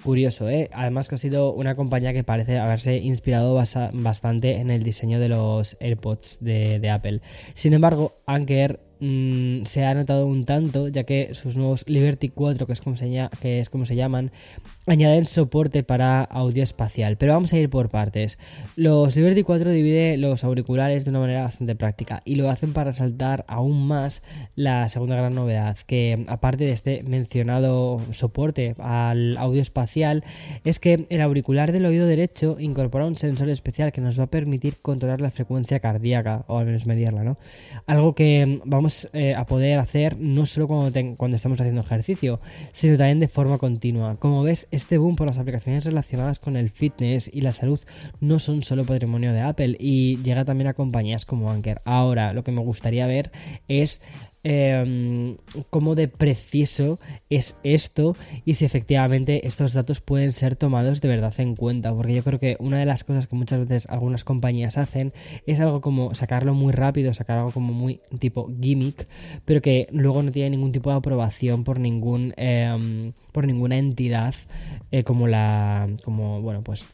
Curioso, 0.05 0.51
¿eh? 0.51 0.69
Además 0.75 1.09
que 1.09 1.15
ha 1.15 1.19
sido 1.19 1.55
una 1.55 1.77
compañía 1.77 2.13
que 2.13 2.23
parece 2.23 2.59
haberse 2.59 2.99
inspirado 2.99 3.55
bastante 3.55 4.57
en 4.57 4.69
el 4.69 4.83
diseño 4.83 5.19
de 5.19 5.31
los 5.31 5.79
AirPods 5.81 6.39
de, 6.43 6.79
de 6.79 6.91
Apple. 6.91 7.23
Sin 7.55 7.73
embargo, 7.73 8.13
Anker 8.27 8.81
Mm, 9.07 9.67
se 9.67 9.85
ha 9.85 9.93
notado 9.93 10.27
un 10.27 10.47
tanto, 10.47 10.89
ya 10.89 11.05
que 11.05 11.35
sus 11.35 11.59
nuevos 11.59 11.85
Liberty 11.87 12.31
4, 12.31 12.67
que 12.67 12.73
es 12.73 12.81
como 12.81 12.97
se, 12.97 13.29
que 13.43 13.61
es 13.61 13.69
como 13.69 13.85
llaman, 13.85 14.33
añaden 14.87 15.27
soporte 15.27 15.83
para 15.83 16.23
audio 16.23 16.63
espacial. 16.63 17.19
Pero 17.19 17.35
vamos 17.35 17.53
a 17.53 17.59
ir 17.59 17.69
por 17.69 17.91
partes. 17.91 18.39
Los 18.77 19.15
Liberty 19.17 19.43
4 19.43 19.71
divide 19.73 20.17
los 20.17 20.43
auriculares 20.43 21.05
de 21.05 21.11
una 21.11 21.21
manera 21.21 21.43
bastante 21.43 21.75
práctica 21.75 22.23
y 22.25 22.37
lo 22.37 22.49
hacen 22.49 22.73
para 22.73 22.93
resaltar 22.93 23.45
aún 23.47 23.87
más 23.87 24.23
la 24.57 24.89
segunda 24.89 25.17
gran 25.17 25.35
novedad, 25.35 25.77
que 25.87 26.25
aparte 26.29 26.65
de 26.65 26.73
este 26.73 27.03
mencionado 27.03 28.01
soporte 28.13 28.75
al 28.79 29.37
audio 29.37 29.61
espacial, 29.61 30.25
es 30.65 30.81
que 30.81 31.05
el 31.11 31.21
auricular 31.21 31.73
del 31.73 31.85
oído 31.85 32.07
derecho 32.07 32.57
incorpora 32.59 33.05
un 33.05 33.17
sensor 33.17 33.51
especial 33.51 33.93
que 33.93 34.01
nos 34.01 34.19
va 34.19 34.25
a 34.25 34.29
permitir 34.29 34.79
controlar 34.81 35.21
la 35.21 35.31
frecuencia 35.31 35.79
cardíaca, 35.81 36.47
o 36.49 36.57
al 36.57 36.65
menos 36.65 36.87
medirla, 36.87 37.23
¿no? 37.23 37.37
Algo 37.87 38.15
que 38.15 38.63
vamos 38.65 38.94
eh, 39.13 39.35
a 39.35 39.47
poder 39.47 39.79
hacer 39.79 40.17
no 40.19 40.47
solo 40.47 40.69
cuando, 40.69 41.17
cuando 41.17 41.37
estamos 41.37 41.61
haciendo 41.61 41.81
ejercicio, 41.81 42.41
sino 42.73 42.97
también 42.97 43.21
de 43.21 43.29
forma 43.29 43.59
continua. 43.59 44.17
Como 44.17 44.43
ves, 44.43 44.67
este 44.71 44.99
boom 44.99 45.17
por 45.17 45.27
las 45.27 45.39
aplicaciones 45.39 45.85
relacionadas 45.85 46.39
con 46.39 46.57
el 46.57 46.71
fitness 46.71 47.31
y 47.33 47.41
la 47.41 47.53
salud 47.53 47.81
no 48.21 48.39
son 48.39 48.63
solo 48.63 48.85
patrimonio 48.85 49.33
de 49.33 49.41
Apple 49.41 49.77
y 49.79 50.19
llega 50.23 50.45
también 50.45 50.69
a 50.69 50.75
compañías 50.75 51.27
como 51.27 51.51
Anker. 51.51 51.81
Ahora, 51.85 52.33
lo 52.33 52.45
que 52.45 52.53
me 52.53 52.61
gustaría 52.61 53.07
ver 53.07 53.31
es 53.69 54.03
eh, 54.45 55.37
cómo 55.71 55.95
de 55.95 56.09
preciso 56.09 57.01
es 57.31 57.57
esto 57.63 58.15
y 58.45 58.55
si 58.55 58.65
efectivamente 58.65 59.47
estos 59.47 59.73
datos 59.73 60.01
pueden 60.01 60.33
ser 60.33 60.55
tomados 60.55 61.01
de 61.01 61.09
verdad 61.09 61.35
en 61.39 61.57
cuenta. 61.57 61.93
Porque 61.95 62.15
yo 62.15 62.23
creo 62.23 62.39
que 62.39 62.57
una 62.61 62.79
de 62.79 62.87
las 62.87 63.05
cosas 63.05 63.27
que 63.27 63.37
muchas 63.37 63.61
veces 63.61 63.87
algunas 63.89 64.25
compañías 64.25 64.79
hacen 64.79 65.13
es 65.47 65.61
algo 65.61 65.81
como 65.81 66.15
sacarlo 66.15 66.55
muy 66.55 66.73
rápido, 66.73 67.13
sacar 67.15 67.39
algo 67.39 67.51
como 67.51 67.73
muy 67.73 68.01
tipo 68.19 68.51
gimmick, 68.61 69.09
pero 69.45 69.63
que 69.63 69.89
luego 69.91 70.23
no 70.23 70.31
tiene 70.31 70.51
ningún 70.51 70.73
tipo 70.73 70.91
de 70.91 70.97
aprobación 70.97 71.65
por 71.65 71.81
ningún 71.81 72.35
em, 72.37 73.13
por 73.33 73.47
ninguna 73.47 73.79
entidad 73.79 74.35
eh, 74.91 75.05
como 75.05 75.27
la 75.27 75.89
como 76.05 76.41
bueno 76.43 76.63
pues 76.63 76.87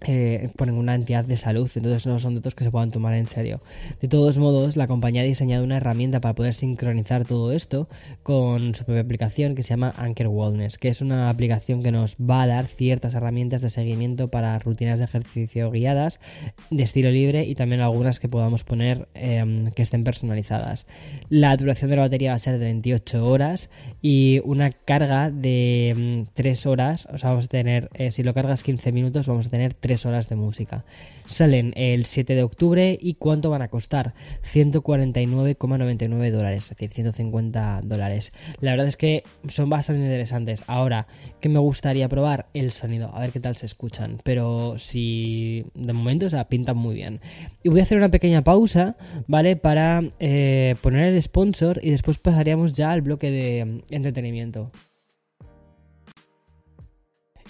eh, 0.00 0.48
ponen 0.56 0.76
una 0.76 0.94
entidad 0.94 1.24
de 1.24 1.36
salud, 1.36 1.70
entonces 1.74 2.06
no 2.06 2.18
son 2.18 2.36
datos 2.36 2.54
que 2.54 2.64
se 2.64 2.70
puedan 2.70 2.90
tomar 2.90 3.14
en 3.14 3.26
serio. 3.26 3.60
De 4.00 4.08
todos 4.08 4.38
modos, 4.38 4.76
la 4.76 4.86
compañía 4.86 5.22
ha 5.22 5.24
diseñado 5.24 5.64
una 5.64 5.78
herramienta 5.78 6.20
para 6.20 6.34
poder 6.34 6.54
sincronizar 6.54 7.24
todo 7.24 7.52
esto 7.52 7.88
con 8.22 8.74
su 8.74 8.84
propia 8.84 9.02
aplicación 9.02 9.54
que 9.54 9.62
se 9.62 9.70
llama 9.70 9.92
Anchor 9.96 10.28
Wellness, 10.28 10.78
que 10.78 10.88
es 10.88 11.00
una 11.00 11.30
aplicación 11.30 11.82
que 11.82 11.90
nos 11.90 12.16
va 12.16 12.42
a 12.42 12.46
dar 12.46 12.66
ciertas 12.66 13.14
herramientas 13.14 13.60
de 13.60 13.70
seguimiento 13.70 14.28
para 14.28 14.58
rutinas 14.58 14.98
de 14.98 15.06
ejercicio 15.06 15.70
guiadas 15.70 16.20
de 16.70 16.82
estilo 16.82 17.10
libre 17.10 17.44
y 17.44 17.54
también 17.54 17.80
algunas 17.80 18.20
que 18.20 18.28
podamos 18.28 18.64
poner 18.64 19.08
em, 19.14 19.70
que 19.72 19.82
estén 19.82 20.04
personalizadas. 20.04 20.86
La 21.28 21.56
duración 21.56 21.90
de 21.90 21.96
la 21.96 22.02
batería 22.02 22.30
va 22.30 22.36
a 22.36 22.38
ser 22.38 22.58
de 22.58 22.66
28 22.66 23.26
horas 23.26 23.70
y 24.00 24.40
una 24.44 24.70
carga 24.70 25.30
de 25.30 26.26
3 26.34 26.66
em, 26.66 26.72
horas, 26.72 27.08
o 27.12 27.18
sea, 27.18 27.30
vamos 27.30 27.46
a 27.46 27.48
tener, 27.48 27.88
eh, 27.94 28.10
si 28.10 28.22
lo 28.22 28.34
cargas 28.34 28.62
15 28.62 28.92
minutos, 28.92 29.26
vamos 29.26 29.46
a 29.46 29.50
tener 29.50 29.74
3 29.74 29.87
horas 30.06 30.28
de 30.28 30.36
música. 30.36 30.84
Salen 31.26 31.72
el 31.76 32.04
7 32.04 32.34
de 32.34 32.42
octubre 32.42 32.98
y 33.00 33.14
¿cuánto 33.14 33.50
van 33.50 33.62
a 33.62 33.68
costar? 33.68 34.14
149,99 34.42 36.30
dólares, 36.30 36.64
es 36.64 36.70
decir, 36.70 36.90
150 36.90 37.80
dólares. 37.84 38.32
La 38.60 38.72
verdad 38.72 38.86
es 38.86 38.96
que 38.96 39.24
son 39.48 39.68
bastante 39.70 40.02
interesantes. 40.02 40.64
Ahora, 40.66 41.06
¿qué 41.40 41.48
me 41.48 41.58
gustaría 41.58 42.08
probar? 42.08 42.46
El 42.54 42.70
sonido, 42.70 43.10
a 43.14 43.20
ver 43.20 43.30
qué 43.30 43.40
tal 43.40 43.56
se 43.56 43.66
escuchan. 43.66 44.18
Pero 44.24 44.78
si 44.78 45.64
de 45.74 45.92
momento, 45.92 46.26
o 46.26 46.30
sea, 46.30 46.48
pintan 46.48 46.76
muy 46.76 46.94
bien. 46.94 47.20
Y 47.62 47.68
voy 47.68 47.80
a 47.80 47.82
hacer 47.82 47.98
una 47.98 48.10
pequeña 48.10 48.42
pausa, 48.42 48.96
¿vale? 49.26 49.56
Para 49.56 50.02
eh, 50.20 50.76
poner 50.82 51.12
el 51.12 51.22
sponsor 51.22 51.80
y 51.82 51.90
después 51.90 52.18
pasaríamos 52.18 52.72
ya 52.72 52.92
al 52.92 53.02
bloque 53.02 53.30
de 53.30 53.82
entretenimiento. 53.90 54.70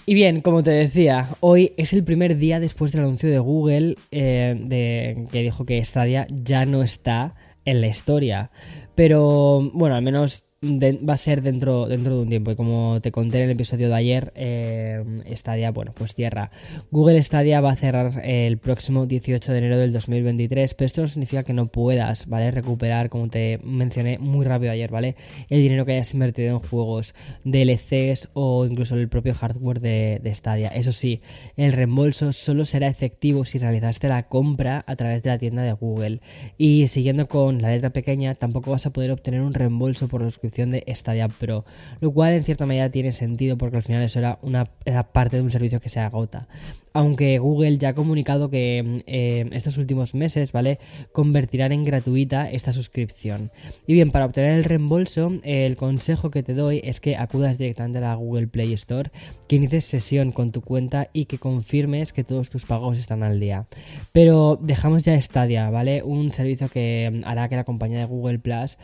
Y 0.05 0.13
bien, 0.13 0.41
como 0.41 0.63
te 0.63 0.71
decía, 0.71 1.29
hoy 1.39 1.73
es 1.77 1.93
el 1.93 2.03
primer 2.03 2.37
día 2.37 2.59
después 2.59 2.91
del 2.91 3.01
anuncio 3.01 3.29
de 3.29 3.39
Google 3.39 3.95
eh, 4.11 4.55
de, 4.59 5.27
que 5.31 5.43
dijo 5.43 5.65
que 5.65 5.83
Stadia 5.83 6.25
ya 6.29 6.65
no 6.65 6.83
está 6.83 7.35
en 7.65 7.81
la 7.81 7.87
historia. 7.87 8.51
Pero 8.95 9.69
bueno, 9.73 9.95
al 9.95 10.01
menos 10.01 10.48
va 10.61 11.13
a 11.13 11.17
ser 11.17 11.41
dentro, 11.41 11.87
dentro 11.87 12.15
de 12.15 12.21
un 12.21 12.29
tiempo. 12.29 12.51
Y 12.51 12.55
como 12.55 12.99
te 13.01 13.11
conté 13.11 13.37
en 13.37 13.45
el 13.45 13.51
episodio 13.51 13.87
de 13.87 13.95
ayer, 13.95 14.33
eh, 14.35 15.03
Stadia, 15.33 15.71
bueno, 15.71 15.91
pues 15.95 16.15
tierra. 16.15 16.51
Google 16.91 17.21
Stadia 17.23 17.61
va 17.61 17.71
a 17.71 17.75
cerrar 17.75 18.21
el 18.25 18.57
próximo 18.57 19.05
18 19.05 19.53
de 19.53 19.57
enero 19.57 19.77
del 19.77 19.93
2023, 19.93 20.73
pero 20.73 20.85
esto 20.85 21.01
no 21.01 21.07
significa 21.07 21.43
que 21.43 21.53
no 21.53 21.67
puedas, 21.67 22.27
¿vale? 22.27 22.51
Recuperar, 22.51 23.09
como 23.09 23.29
te 23.29 23.59
mencioné 23.63 24.19
muy 24.19 24.45
rápido 24.45 24.73
ayer, 24.73 24.91
¿vale? 24.91 25.15
El 25.49 25.61
dinero 25.61 25.85
que 25.85 25.93
hayas 25.93 26.13
invertido 26.13 26.49
en 26.49 26.59
juegos, 26.59 27.15
DLCs 27.45 28.29
o 28.33 28.65
incluso 28.65 28.95
el 28.95 29.07
propio 29.07 29.33
hardware 29.33 29.79
de, 29.79 30.19
de 30.21 30.35
Stadia. 30.35 30.69
Eso 30.69 30.91
sí, 30.91 31.21
el 31.55 31.71
reembolso 31.71 32.33
solo 32.33 32.65
será 32.65 32.87
efectivo 32.87 33.45
si 33.45 33.59
realizaste 33.59 34.09
la 34.09 34.27
compra 34.27 34.83
a 34.87 34.95
través 34.97 35.23
de 35.23 35.29
la 35.29 35.37
tienda 35.37 35.63
de 35.63 35.71
Google. 35.71 36.19
Y 36.57 36.87
siguiendo 36.87 37.29
con 37.29 37.61
la 37.61 37.69
letra 37.69 37.91
pequeña, 37.91 38.35
tampoco 38.35 38.71
vas 38.71 38.85
a 38.85 38.91
poder 38.91 39.11
obtener 39.11 39.41
un 39.41 39.53
reembolso 39.53 40.09
por 40.09 40.21
los 40.21 40.37
que 40.37 40.48
de 40.49 40.83
Stadia 40.95 41.27
Pro, 41.27 41.65
lo 42.01 42.11
cual 42.11 42.33
en 42.33 42.43
cierta 42.43 42.65
medida 42.65 42.89
tiene 42.89 43.11
sentido 43.11 43.57
porque 43.57 43.77
al 43.77 43.83
final 43.83 44.03
eso 44.03 44.19
era, 44.19 44.39
una, 44.41 44.65
parte 45.11 45.37
de 45.37 45.43
un 45.43 45.51
servicio 45.51 45.79
que 45.79 45.89
se 45.89 45.99
agota 45.99 46.47
aunque 46.93 47.37
Google 47.39 47.77
ya 47.77 47.89
ha 47.89 47.93
comunicado 47.93 48.49
que 48.49 49.03
eh, 49.05 49.47
estos 49.51 49.77
últimos 49.77 50.15
meses, 50.15 50.51
¿vale? 50.51 50.79
Convertirán 51.11 51.71
en 51.71 51.85
gratuita 51.85 52.49
esta 52.49 52.71
suscripción. 52.71 53.51
Y 53.87 53.93
bien, 53.93 54.11
para 54.11 54.25
obtener 54.25 54.53
el 54.53 54.63
reembolso, 54.63 55.31
el 55.43 55.75
consejo 55.75 56.31
que 56.31 56.43
te 56.43 56.53
doy 56.53 56.81
es 56.83 56.99
que 56.99 57.15
acudas 57.15 57.57
directamente 57.57 57.99
a 57.99 58.01
la 58.01 58.15
Google 58.15 58.47
Play 58.47 58.73
Store, 58.73 59.11
que 59.47 59.57
inicies 59.57 59.85
sesión 59.85 60.31
con 60.31 60.51
tu 60.51 60.61
cuenta 60.61 61.09
y 61.13 61.25
que 61.25 61.37
confirmes 61.37 62.13
que 62.13 62.23
todos 62.23 62.49
tus 62.49 62.65
pagos 62.65 62.97
están 62.97 63.23
al 63.23 63.39
día. 63.39 63.67
Pero 64.11 64.59
dejamos 64.61 65.05
ya 65.05 65.19
Stadia, 65.19 65.69
¿vale? 65.69 66.03
Un 66.03 66.33
servicio 66.33 66.69
que 66.69 67.21
hará 67.23 67.49
que 67.49 67.55
la 67.55 67.63
compañía 67.63 67.99
de 67.99 68.05
Google 68.05 68.39
Plus 68.39 68.77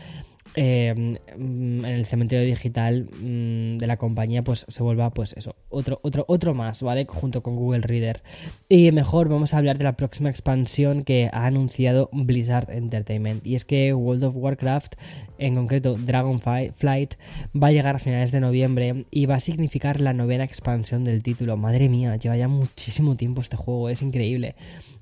Em, 0.53 1.15
en 1.27 1.83
el 1.85 2.05
cementerio 2.05 2.45
digital 2.45 3.09
mm, 3.19 3.77
de 3.77 3.87
la 3.87 3.97
compañía 3.97 4.41
pues 4.41 4.65
se 4.69 4.83
vuelva 4.83 5.09
pues 5.09 5.33
eso 5.33 5.55
otro 5.69 5.99
otro 6.01 6.23
otro 6.27 6.53
más 6.53 6.81
vale 6.81 7.05
junto 7.09 7.41
con 7.41 7.55
Google 7.55 7.81
Reader. 7.81 8.21
Y 8.69 8.91
mejor 8.91 9.27
vamos 9.27 9.53
a 9.53 9.57
hablar 9.57 9.77
de 9.77 9.83
la 9.83 9.97
próxima 9.97 10.29
expansión 10.29 11.03
que 11.03 11.29
ha 11.33 11.45
anunciado 11.45 12.09
Blizzard 12.13 12.69
Entertainment. 12.69 13.45
Y 13.45 13.55
es 13.55 13.65
que 13.65 13.93
World 13.93 14.23
of 14.23 14.37
Warcraft 14.37 14.93
en 15.39 15.55
concreto 15.55 15.95
Dragonflight 15.95 17.15
va 17.61 17.67
a 17.67 17.71
llegar 17.71 17.97
a 17.97 17.99
finales 17.99 18.31
de 18.31 18.39
noviembre 18.39 19.05
y 19.11 19.25
va 19.25 19.35
a 19.35 19.39
significar 19.41 19.99
la 19.99 20.13
novena 20.13 20.45
expansión 20.45 21.03
del 21.03 21.23
título. 21.23 21.57
Madre 21.57 21.89
mía 21.89 22.15
lleva 22.15 22.37
ya 22.37 22.47
muchísimo 22.47 23.17
tiempo 23.17 23.41
este 23.41 23.57
juego 23.57 23.89
es 23.89 24.01
increíble 24.01 24.55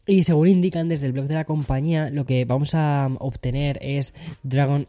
y 0.05 0.24
según 0.24 0.50
indican 0.50 0.89
desde 0.89 1.07
el 1.07 1.13
blog 1.13 1.27
de 1.27 1.36
la 1.36 1.45
compañía, 1.45 2.10
lo 2.10 2.25
que 2.25 2.43
vamos 2.43 2.75
a 2.75 3.10
obtener 3.19 3.79
es 3.81 4.13
Dragon 4.43 4.86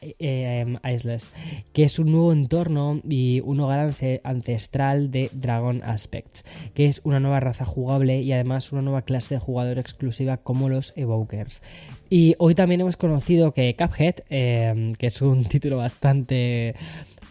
eh, 0.00 0.74
Isles, 0.90 1.32
que 1.74 1.82
es 1.84 1.98
un 1.98 2.12
nuevo 2.12 2.32
entorno 2.32 3.00
y 3.06 3.40
un 3.40 3.60
hogar 3.60 3.94
ancestral 4.24 5.10
de 5.10 5.28
Dragon 5.34 5.82
Aspects, 5.84 6.44
que 6.72 6.86
es 6.86 7.02
una 7.04 7.20
nueva 7.20 7.40
raza 7.40 7.66
jugable 7.66 8.22
y 8.22 8.32
además 8.32 8.72
una 8.72 8.80
nueva 8.80 9.02
clase 9.02 9.34
de 9.34 9.40
jugador 9.40 9.78
exclusiva 9.78 10.38
como 10.38 10.70
los 10.70 10.94
Evokers. 10.96 11.62
Y 12.08 12.34
hoy 12.38 12.54
también 12.54 12.80
hemos 12.80 12.96
conocido 12.96 13.52
que 13.52 13.76
Cuphead, 13.76 14.16
eh, 14.30 14.92
que 14.98 15.06
es 15.06 15.20
un 15.20 15.44
título 15.48 15.76
bastante 15.76 16.74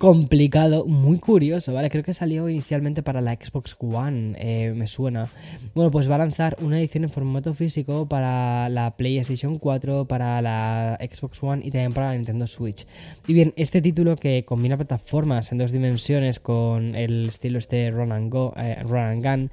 complicado, 0.02 0.88
muy 0.88 1.20
curioso, 1.20 1.74
¿vale? 1.74 1.92
Creo 1.92 2.04
que 2.04 2.16
salió 2.16 2.50
inicialmente 2.50 3.04
para 3.04 3.22
la 3.22 3.36
Xbox 3.36 3.78
One, 3.80 4.36
eh, 4.40 4.74
me 4.76 4.88
suena. 4.88 5.30
Bueno, 5.76 5.92
pues 5.92 6.10
va 6.10 6.16
a 6.16 6.18
lanzar 6.18 6.58
una 6.60 6.80
edición 6.80 7.04
en 7.04 7.12
formato 7.12 7.54
físico 7.54 8.08
para 8.08 8.68
la 8.70 8.98
PlayStation 8.98 9.60
4, 9.60 10.06
para 10.06 10.42
la 10.42 10.98
Xbox 11.00 11.44
One 11.44 11.62
y 11.64 11.70
también 11.70 11.94
para 11.94 12.08
la 12.08 12.14
Nintendo 12.16 12.48
Switch. 12.48 12.88
Y 13.28 13.34
bien, 13.34 13.54
este 13.58 13.80
título 13.80 14.16
que 14.16 14.44
combina 14.44 14.76
plataformas 14.76 15.52
en 15.52 15.60
dos 15.60 15.72
dimensiones 15.72 16.40
con 16.40 16.96
el 16.96 17.30
estilo 17.30 17.60
este 17.60 17.92
Run 17.92 18.12
and, 18.12 18.32
Go, 18.32 18.56
Run 18.84 18.98
and 18.98 19.24
Gun, 19.24 19.52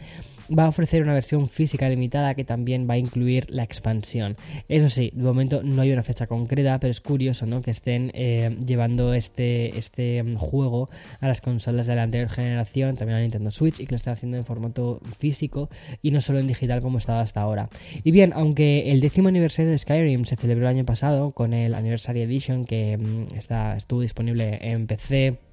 va 0.56 0.64
a 0.64 0.68
ofrecer 0.68 1.02
una 1.02 1.14
versión 1.14 1.48
física 1.48 1.88
limitada 1.88 2.34
que 2.34 2.44
también 2.44 2.88
va 2.88 2.94
a 2.94 2.98
incluir 2.98 3.46
la 3.50 3.62
expansión. 3.62 4.36
Eso 4.68 4.88
sí, 4.88 5.10
de 5.14 5.22
momento 5.22 5.62
no 5.62 5.82
hay 5.82 5.92
una 5.92 6.02
fecha 6.02 6.26
concreta, 6.26 6.78
pero 6.80 6.90
es 6.90 7.00
curioso 7.00 7.46
¿no? 7.46 7.62
que 7.62 7.70
estén 7.70 8.10
eh, 8.14 8.56
llevando 8.64 9.14
este, 9.14 9.78
este 9.78 10.22
mm, 10.22 10.34
juego 10.34 10.90
a 11.20 11.28
las 11.28 11.40
consolas 11.40 11.86
de 11.86 11.96
la 11.96 12.02
anterior 12.02 12.30
generación, 12.30 12.96
también 12.96 13.18
a 13.18 13.22
Nintendo 13.22 13.50
Switch, 13.50 13.80
y 13.80 13.86
que 13.86 13.92
lo 13.92 13.96
estén 13.96 14.12
haciendo 14.12 14.36
en 14.36 14.44
formato 14.44 15.00
físico 15.18 15.68
y 16.02 16.10
no 16.10 16.20
solo 16.20 16.38
en 16.38 16.46
digital 16.46 16.80
como 16.80 16.98
estaba 16.98 17.20
hasta 17.20 17.40
ahora. 17.40 17.68
Y 18.04 18.10
bien, 18.10 18.32
aunque 18.34 18.90
el 18.90 19.00
décimo 19.00 19.28
aniversario 19.28 19.70
de 19.70 19.78
Skyrim 19.78 20.24
se 20.24 20.36
celebró 20.36 20.68
el 20.68 20.76
año 20.76 20.84
pasado 20.84 21.32
con 21.32 21.52
el 21.52 21.74
Anniversary 21.74 22.22
Edition 22.22 22.64
que 22.64 22.96
mm, 22.96 23.36
está, 23.36 23.76
estuvo 23.76 24.00
disponible 24.00 24.58
en 24.62 24.86
PC, 24.86 25.47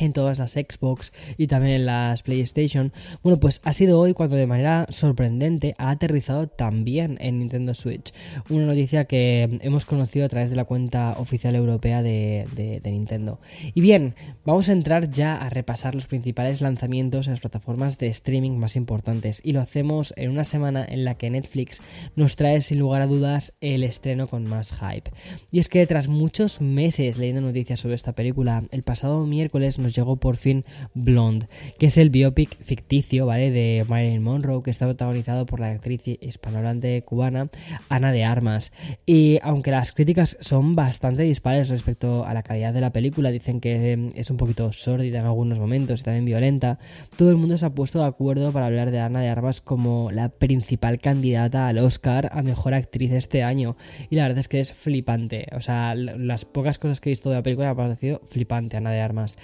en 0.00 0.12
todas 0.12 0.40
las 0.40 0.52
Xbox 0.52 1.12
y 1.36 1.46
también 1.46 1.74
en 1.74 1.86
las 1.86 2.24
PlayStation. 2.24 2.92
Bueno, 3.22 3.38
pues 3.38 3.60
ha 3.64 3.72
sido 3.72 4.00
hoy 4.00 4.14
cuando 4.14 4.34
de 4.34 4.46
manera 4.46 4.86
sorprendente 4.88 5.74
ha 5.78 5.90
aterrizado 5.90 6.48
también 6.48 7.18
en 7.20 7.38
Nintendo 7.38 7.74
Switch. 7.74 8.12
Una 8.48 8.66
noticia 8.66 9.04
que 9.04 9.58
hemos 9.62 9.84
conocido 9.84 10.26
a 10.26 10.28
través 10.28 10.50
de 10.50 10.56
la 10.56 10.64
cuenta 10.64 11.14
oficial 11.18 11.54
europea 11.54 12.02
de, 12.02 12.80
Nintendo. 12.84 13.40
Y 13.74 13.80
bien, 13.80 14.14
vamos 14.44 14.68
a 14.68 14.72
entrar 14.72 15.10
ya 15.10 15.36
a 15.36 15.48
repasar 15.48 15.94
los 15.94 16.06
principales 16.06 16.60
lanzamientos 16.60 17.26
en 17.26 17.34
las 17.34 17.40
plataformas 17.40 17.98
de 17.98 18.08
streaming 18.08 18.52
más 18.52 18.74
importantes. 18.74 19.40
Y 19.44 19.52
lo 19.52 19.60
hacemos 19.60 20.14
en 20.16 20.30
una 20.30 20.44
semana 20.44 20.84
en 20.88 21.04
la 21.04 21.16
que 21.16 21.30
Netflix 21.30 21.80
nos 22.16 22.36
trae 22.36 22.62
sin 22.62 22.78
lugar 22.78 23.02
a 23.02 23.06
dudas 23.06 23.52
el 23.60 23.84
estreno 23.84 24.28
con 24.28 24.44
más 24.44 24.72
hype. 24.72 25.10
Y 25.52 25.58
es 25.58 25.68
que 25.68 25.86
tras 25.86 26.08
muchos 26.08 26.60
meses 26.60 27.18
leyendo 27.18 27.42
noticias 27.42 27.80
sobre 27.80 27.94
esta 27.94 28.14
película, 28.14 28.64
el 28.70 28.82
pasado 28.82 29.26
miércoles 29.26 29.78
nos 29.78 29.89
llegó 29.92 30.16
por 30.16 30.36
fin 30.36 30.64
Blonde, 30.94 31.48
que 31.78 31.86
es 31.86 31.98
el 31.98 32.10
biopic 32.10 32.56
ficticio, 32.62 33.26
¿vale? 33.26 33.50
De 33.50 33.84
Marilyn 33.88 34.22
Monroe, 34.22 34.62
que 34.62 34.70
está 34.70 34.86
protagonizado 34.86 35.46
por 35.46 35.60
la 35.60 35.70
actriz 35.70 36.02
hispanohablante 36.06 37.02
cubana 37.02 37.50
Ana 37.88 38.12
de 38.12 38.24
Armas. 38.24 38.72
Y 39.06 39.38
aunque 39.42 39.70
las 39.70 39.92
críticas 39.92 40.36
son 40.40 40.74
bastante 40.74 41.22
dispares 41.22 41.68
respecto 41.68 42.24
a 42.24 42.34
la 42.34 42.42
calidad 42.42 42.72
de 42.72 42.80
la 42.80 42.92
película, 42.92 43.30
dicen 43.30 43.60
que 43.60 43.92
em, 43.92 44.10
es 44.14 44.30
un 44.30 44.36
poquito 44.36 44.72
sórdida 44.72 45.20
en 45.20 45.26
algunos 45.26 45.58
momentos 45.58 46.00
y 46.00 46.02
también 46.04 46.24
violenta, 46.24 46.78
todo 47.16 47.30
el 47.30 47.36
mundo 47.36 47.56
se 47.56 47.66
ha 47.66 47.70
puesto 47.70 48.00
de 48.00 48.06
acuerdo 48.06 48.52
para 48.52 48.66
hablar 48.66 48.90
de 48.90 49.00
Ana 49.00 49.20
de 49.20 49.28
Armas 49.28 49.60
como 49.60 50.10
la 50.10 50.28
principal 50.28 51.00
candidata 51.00 51.68
al 51.68 51.78
Oscar 51.78 52.30
a 52.32 52.42
mejor 52.42 52.74
actriz 52.74 53.12
este 53.12 53.42
año. 53.42 53.76
Y 54.08 54.16
la 54.16 54.22
verdad 54.22 54.38
es 54.38 54.48
que 54.48 54.60
es 54.60 54.72
flipante. 54.72 55.46
O 55.52 55.60
sea, 55.60 55.94
las 55.94 56.44
pocas 56.44 56.78
cosas 56.78 57.00
que 57.00 57.10
he 57.10 57.12
visto 57.12 57.30
de 57.30 57.36
la 57.36 57.42
película 57.42 57.68
me 57.68 57.72
ha 57.72 57.76
parecido 57.76 58.20
flipante 58.26 58.76
Ana 58.76 58.90
de 58.90 59.00
Armas. 59.00 59.36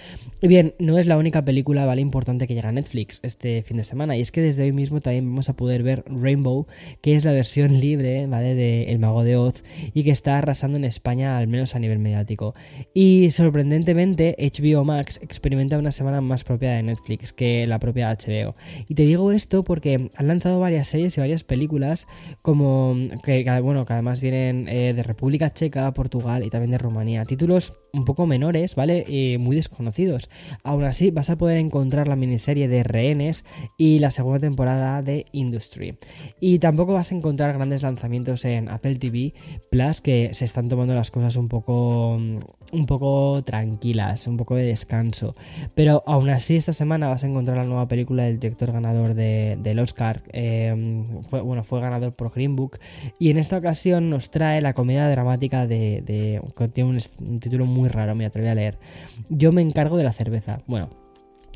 Bien, 0.43 0.75
no 0.79 0.99
es 0.99 1.07
la 1.07 1.17
única 1.17 1.43
película, 1.47 1.87
¿vale? 1.87 2.03
Importante 2.03 2.47
que 2.47 2.55
llega 2.55 2.69
a 2.69 2.73
Netflix 2.73 3.21
este 3.23 3.63
fin 3.63 3.79
de 3.79 3.85
semana. 3.85 4.19
Y 4.19 4.21
es 4.21 4.31
que 4.31 4.43
desde 4.43 4.65
hoy 4.65 4.73
mismo 4.73 5.01
también 5.01 5.25
vamos 5.25 5.49
a 5.49 5.57
poder 5.57 5.83
ver 5.83 6.05
Rainbow, 6.07 6.67
que 7.01 7.17
es 7.17 7.25
la 7.25 7.33
versión 7.33 7.81
libre, 7.81 8.27
¿vale? 8.27 8.55
De 8.55 8.85
El 8.85 8.99
Mago 8.99 9.25
de 9.25 9.37
Oz 9.37 9.65
y 9.95 10.05
que 10.05 10.11
está 10.11 10.37
arrasando 10.37 10.77
en 10.77 10.85
España, 10.85 11.39
al 11.39 11.49
menos 11.49 11.75
a 11.75 11.79
nivel 11.79 12.01
mediático. 12.01 12.55
Y 12.93 13.31
sorprendentemente, 13.31 14.37
HBO 14.39 14.85
Max 14.85 15.19
experimenta 15.23 15.79
una 15.79 15.91
semana 15.91 16.21
más 16.21 16.45
propia 16.45 16.73
de 16.73 16.83
Netflix 16.83 17.33
que 17.33 17.67
la 17.67 17.79
propia 17.79 18.15
HBO. 18.15 18.57
Y 18.89 18.95
te 18.95 19.05
digo 19.05 19.33
esto 19.33 19.65
porque 19.65 20.11
han 20.15 20.29
lanzado 20.29 20.61
varias 20.61 20.89
series 20.89 21.17
y 21.17 21.21
varias 21.21 21.45
películas, 21.45 22.07
como 22.43 22.95
que, 23.25 23.43
bueno, 23.63 23.87
que 23.87 23.93
además 23.95 24.21
vienen 24.21 24.69
eh, 24.69 24.93
de 24.95 25.03
República 25.03 25.55
Checa, 25.55 25.91
Portugal 25.95 26.45
y 26.45 26.51
también 26.51 26.73
de 26.73 26.79
Rumanía. 26.79 27.25
Títulos 27.25 27.73
un 27.97 28.05
poco 28.05 28.27
menores, 28.27 28.75
¿vale? 28.75 29.05
Y 29.09 29.39
muy 29.39 29.57
desconocidos. 29.57 30.29
Aún 30.63 30.85
así, 30.85 31.11
vas 31.11 31.31
a 31.31 31.37
poder 31.37 31.59
encontrar 31.59 32.09
la 32.09 32.17
miniserie 32.17 32.69
de 32.69 32.83
Rehenes 32.83 33.45
y 33.77 33.99
la 33.99 34.11
segunda 34.11 34.41
temporada 34.41 35.03
de 35.03 35.27
Industry. 35.33 35.99
Y 36.41 36.59
tampoco 36.59 36.93
vas 36.93 37.13
a 37.13 37.15
encontrar 37.15 37.55
grandes 37.55 37.83
lanzamientos 37.83 38.45
en 38.45 38.69
Apple 38.69 38.97
TV 38.97 39.35
Plus 39.71 40.01
que 40.01 40.31
se 40.35 40.45
están 40.45 40.69
tomando 40.69 40.95
las 40.95 41.11
cosas 41.11 41.37
un 41.37 41.49
poco, 41.49 42.15
un 42.17 42.87
poco 42.87 43.43
tranquilas, 43.45 44.27
un 44.27 44.37
poco 44.37 44.57
de 44.57 44.65
descanso. 44.65 45.35
Pero 45.75 46.03
aún 46.07 46.29
así, 46.29 46.57
esta 46.57 46.73
semana 46.73 47.09
vas 47.09 47.25
a 47.25 47.29
encontrar 47.29 47.57
la 47.57 47.65
nueva 47.65 47.89
película 47.89 48.25
del 48.25 48.39
director 48.39 48.73
ganador 48.73 49.15
del 49.15 49.79
Oscar. 49.79 50.23
Em, 50.33 51.23
fue, 51.25 51.41
bueno, 51.41 51.65
fue 51.65 51.81
ganador 51.81 52.15
por 52.15 52.33
Green 52.33 52.57
Book. 52.57 52.79
Y 53.19 53.31
en 53.31 53.39
esta 53.39 53.57
ocasión 53.57 54.11
nos 54.11 54.31
trae 54.31 54.61
la 54.61 54.75
comedia 54.75 55.09
dramática 55.09 55.67
de, 55.67 56.03
de 56.05 56.41
que 56.57 56.69
tiene 56.69 56.99
un 57.21 57.39
título 57.39 57.65
muy 57.67 57.86
raro, 57.89 58.15
me 58.15 58.27
atreví 58.27 58.49
a 58.49 58.55
leer. 58.55 58.79
Yo 59.29 59.53
me 59.53 59.63
encargo 59.63 59.97
de 59.97 60.05
la 60.05 60.13
cerveza. 60.13 60.59
Bueno, 60.67 60.91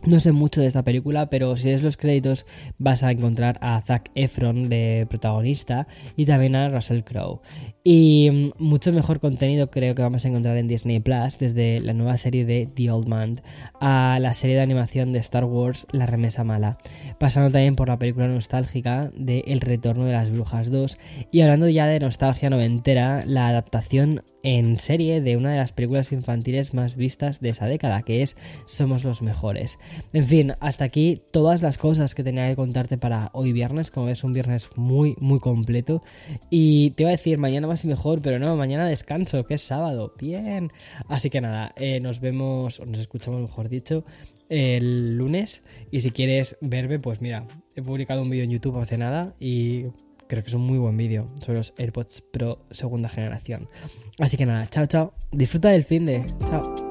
no 0.06 0.18
sé 0.18 0.32
mucho 0.32 0.62
de 0.62 0.66
esta 0.66 0.82
película, 0.82 1.28
pero 1.28 1.54
si 1.56 1.68
lees 1.68 1.82
los 1.82 1.98
créditos 1.98 2.46
vas 2.78 3.02
a 3.02 3.10
encontrar 3.10 3.58
a 3.60 3.78
Zac 3.82 4.10
Efron 4.14 4.70
de 4.70 5.06
protagonista 5.10 5.86
y 6.16 6.24
también 6.24 6.56
a 6.56 6.70
Russell 6.70 7.02
Crowe. 7.02 7.40
Y 7.84 8.30
mm, 8.32 8.62
mucho 8.62 8.92
mejor 8.92 9.20
contenido 9.20 9.70
creo 9.70 9.94
que 9.94 10.00
vamos 10.00 10.24
a 10.24 10.28
encontrar 10.28 10.56
en 10.56 10.68
Disney 10.68 11.00
Plus, 11.00 11.38
desde 11.38 11.80
la 11.80 11.92
nueva 11.92 12.16
serie 12.16 12.46
de 12.46 12.66
The 12.74 12.90
Old 12.90 13.08
Man 13.08 13.42
a 13.78 14.18
la 14.20 14.32
serie 14.32 14.56
de 14.56 14.62
animación 14.62 15.12
de 15.12 15.18
Star 15.18 15.44
Wars 15.44 15.86
La 15.92 16.06
Remesa 16.06 16.44
Mala, 16.44 16.78
pasando 17.18 17.50
también 17.50 17.76
por 17.76 17.88
la 17.88 17.98
película 17.98 18.26
nostálgica 18.26 19.10
de 19.14 19.40
El 19.46 19.60
Retorno 19.60 20.06
de 20.06 20.12
las 20.12 20.30
Brujas 20.30 20.70
2 20.70 20.96
y 21.30 21.42
hablando 21.42 21.68
ya 21.68 21.86
de 21.86 22.00
nostalgia 22.00 22.48
noventera, 22.48 23.24
la 23.26 23.48
adaptación 23.48 24.22
en 24.42 24.78
serie 24.78 25.20
de 25.20 25.36
una 25.36 25.52
de 25.52 25.58
las 25.58 25.72
películas 25.72 26.12
infantiles 26.12 26.74
más 26.74 26.96
vistas 26.96 27.40
de 27.40 27.50
esa 27.50 27.66
década, 27.66 28.02
que 28.02 28.22
es 28.22 28.36
Somos 28.66 29.04
los 29.04 29.22
Mejores. 29.22 29.78
En 30.12 30.24
fin, 30.24 30.54
hasta 30.60 30.84
aquí 30.84 31.22
todas 31.30 31.62
las 31.62 31.78
cosas 31.78 32.14
que 32.14 32.24
tenía 32.24 32.48
que 32.48 32.56
contarte 32.56 32.98
para 32.98 33.30
hoy 33.32 33.52
viernes, 33.52 33.90
como 33.90 34.08
es 34.08 34.24
un 34.24 34.32
viernes 34.32 34.70
muy, 34.76 35.16
muy 35.20 35.40
completo. 35.40 36.02
Y 36.48 36.90
te 36.90 37.02
iba 37.02 37.10
a 37.10 37.12
decir 37.12 37.38
mañana 37.38 37.66
más 37.66 37.84
y 37.84 37.88
mejor, 37.88 38.20
pero 38.22 38.38
no, 38.38 38.56
mañana 38.56 38.86
descanso, 38.86 39.44
que 39.46 39.54
es 39.54 39.62
sábado. 39.62 40.14
Bien. 40.18 40.72
Así 41.08 41.30
que 41.30 41.40
nada, 41.40 41.72
eh, 41.76 42.00
nos 42.00 42.20
vemos, 42.20 42.80
o 42.80 42.86
nos 42.86 42.98
escuchamos 42.98 43.40
mejor 43.40 43.68
dicho, 43.68 44.04
el 44.48 45.16
lunes. 45.16 45.62
Y 45.90 46.00
si 46.00 46.10
quieres 46.10 46.56
verme, 46.60 46.98
pues 46.98 47.20
mira, 47.20 47.46
he 47.74 47.82
publicado 47.82 48.22
un 48.22 48.30
vídeo 48.30 48.44
en 48.44 48.50
YouTube 48.50 48.78
hace 48.78 48.98
nada 48.98 49.34
y 49.40 49.86
creo 50.30 50.44
que 50.44 50.48
es 50.48 50.54
un 50.54 50.62
muy 50.62 50.78
buen 50.78 50.96
vídeo 50.96 51.28
sobre 51.40 51.58
los 51.58 51.74
AirPods 51.76 52.22
Pro 52.22 52.60
segunda 52.70 53.08
generación. 53.08 53.68
Así 54.18 54.36
que 54.36 54.46
nada, 54.46 54.68
chao, 54.68 54.86
chao. 54.86 55.12
Disfruta 55.32 55.70
del 55.70 55.84
fin 55.84 56.06
de. 56.06 56.24
Chao. 56.48 56.89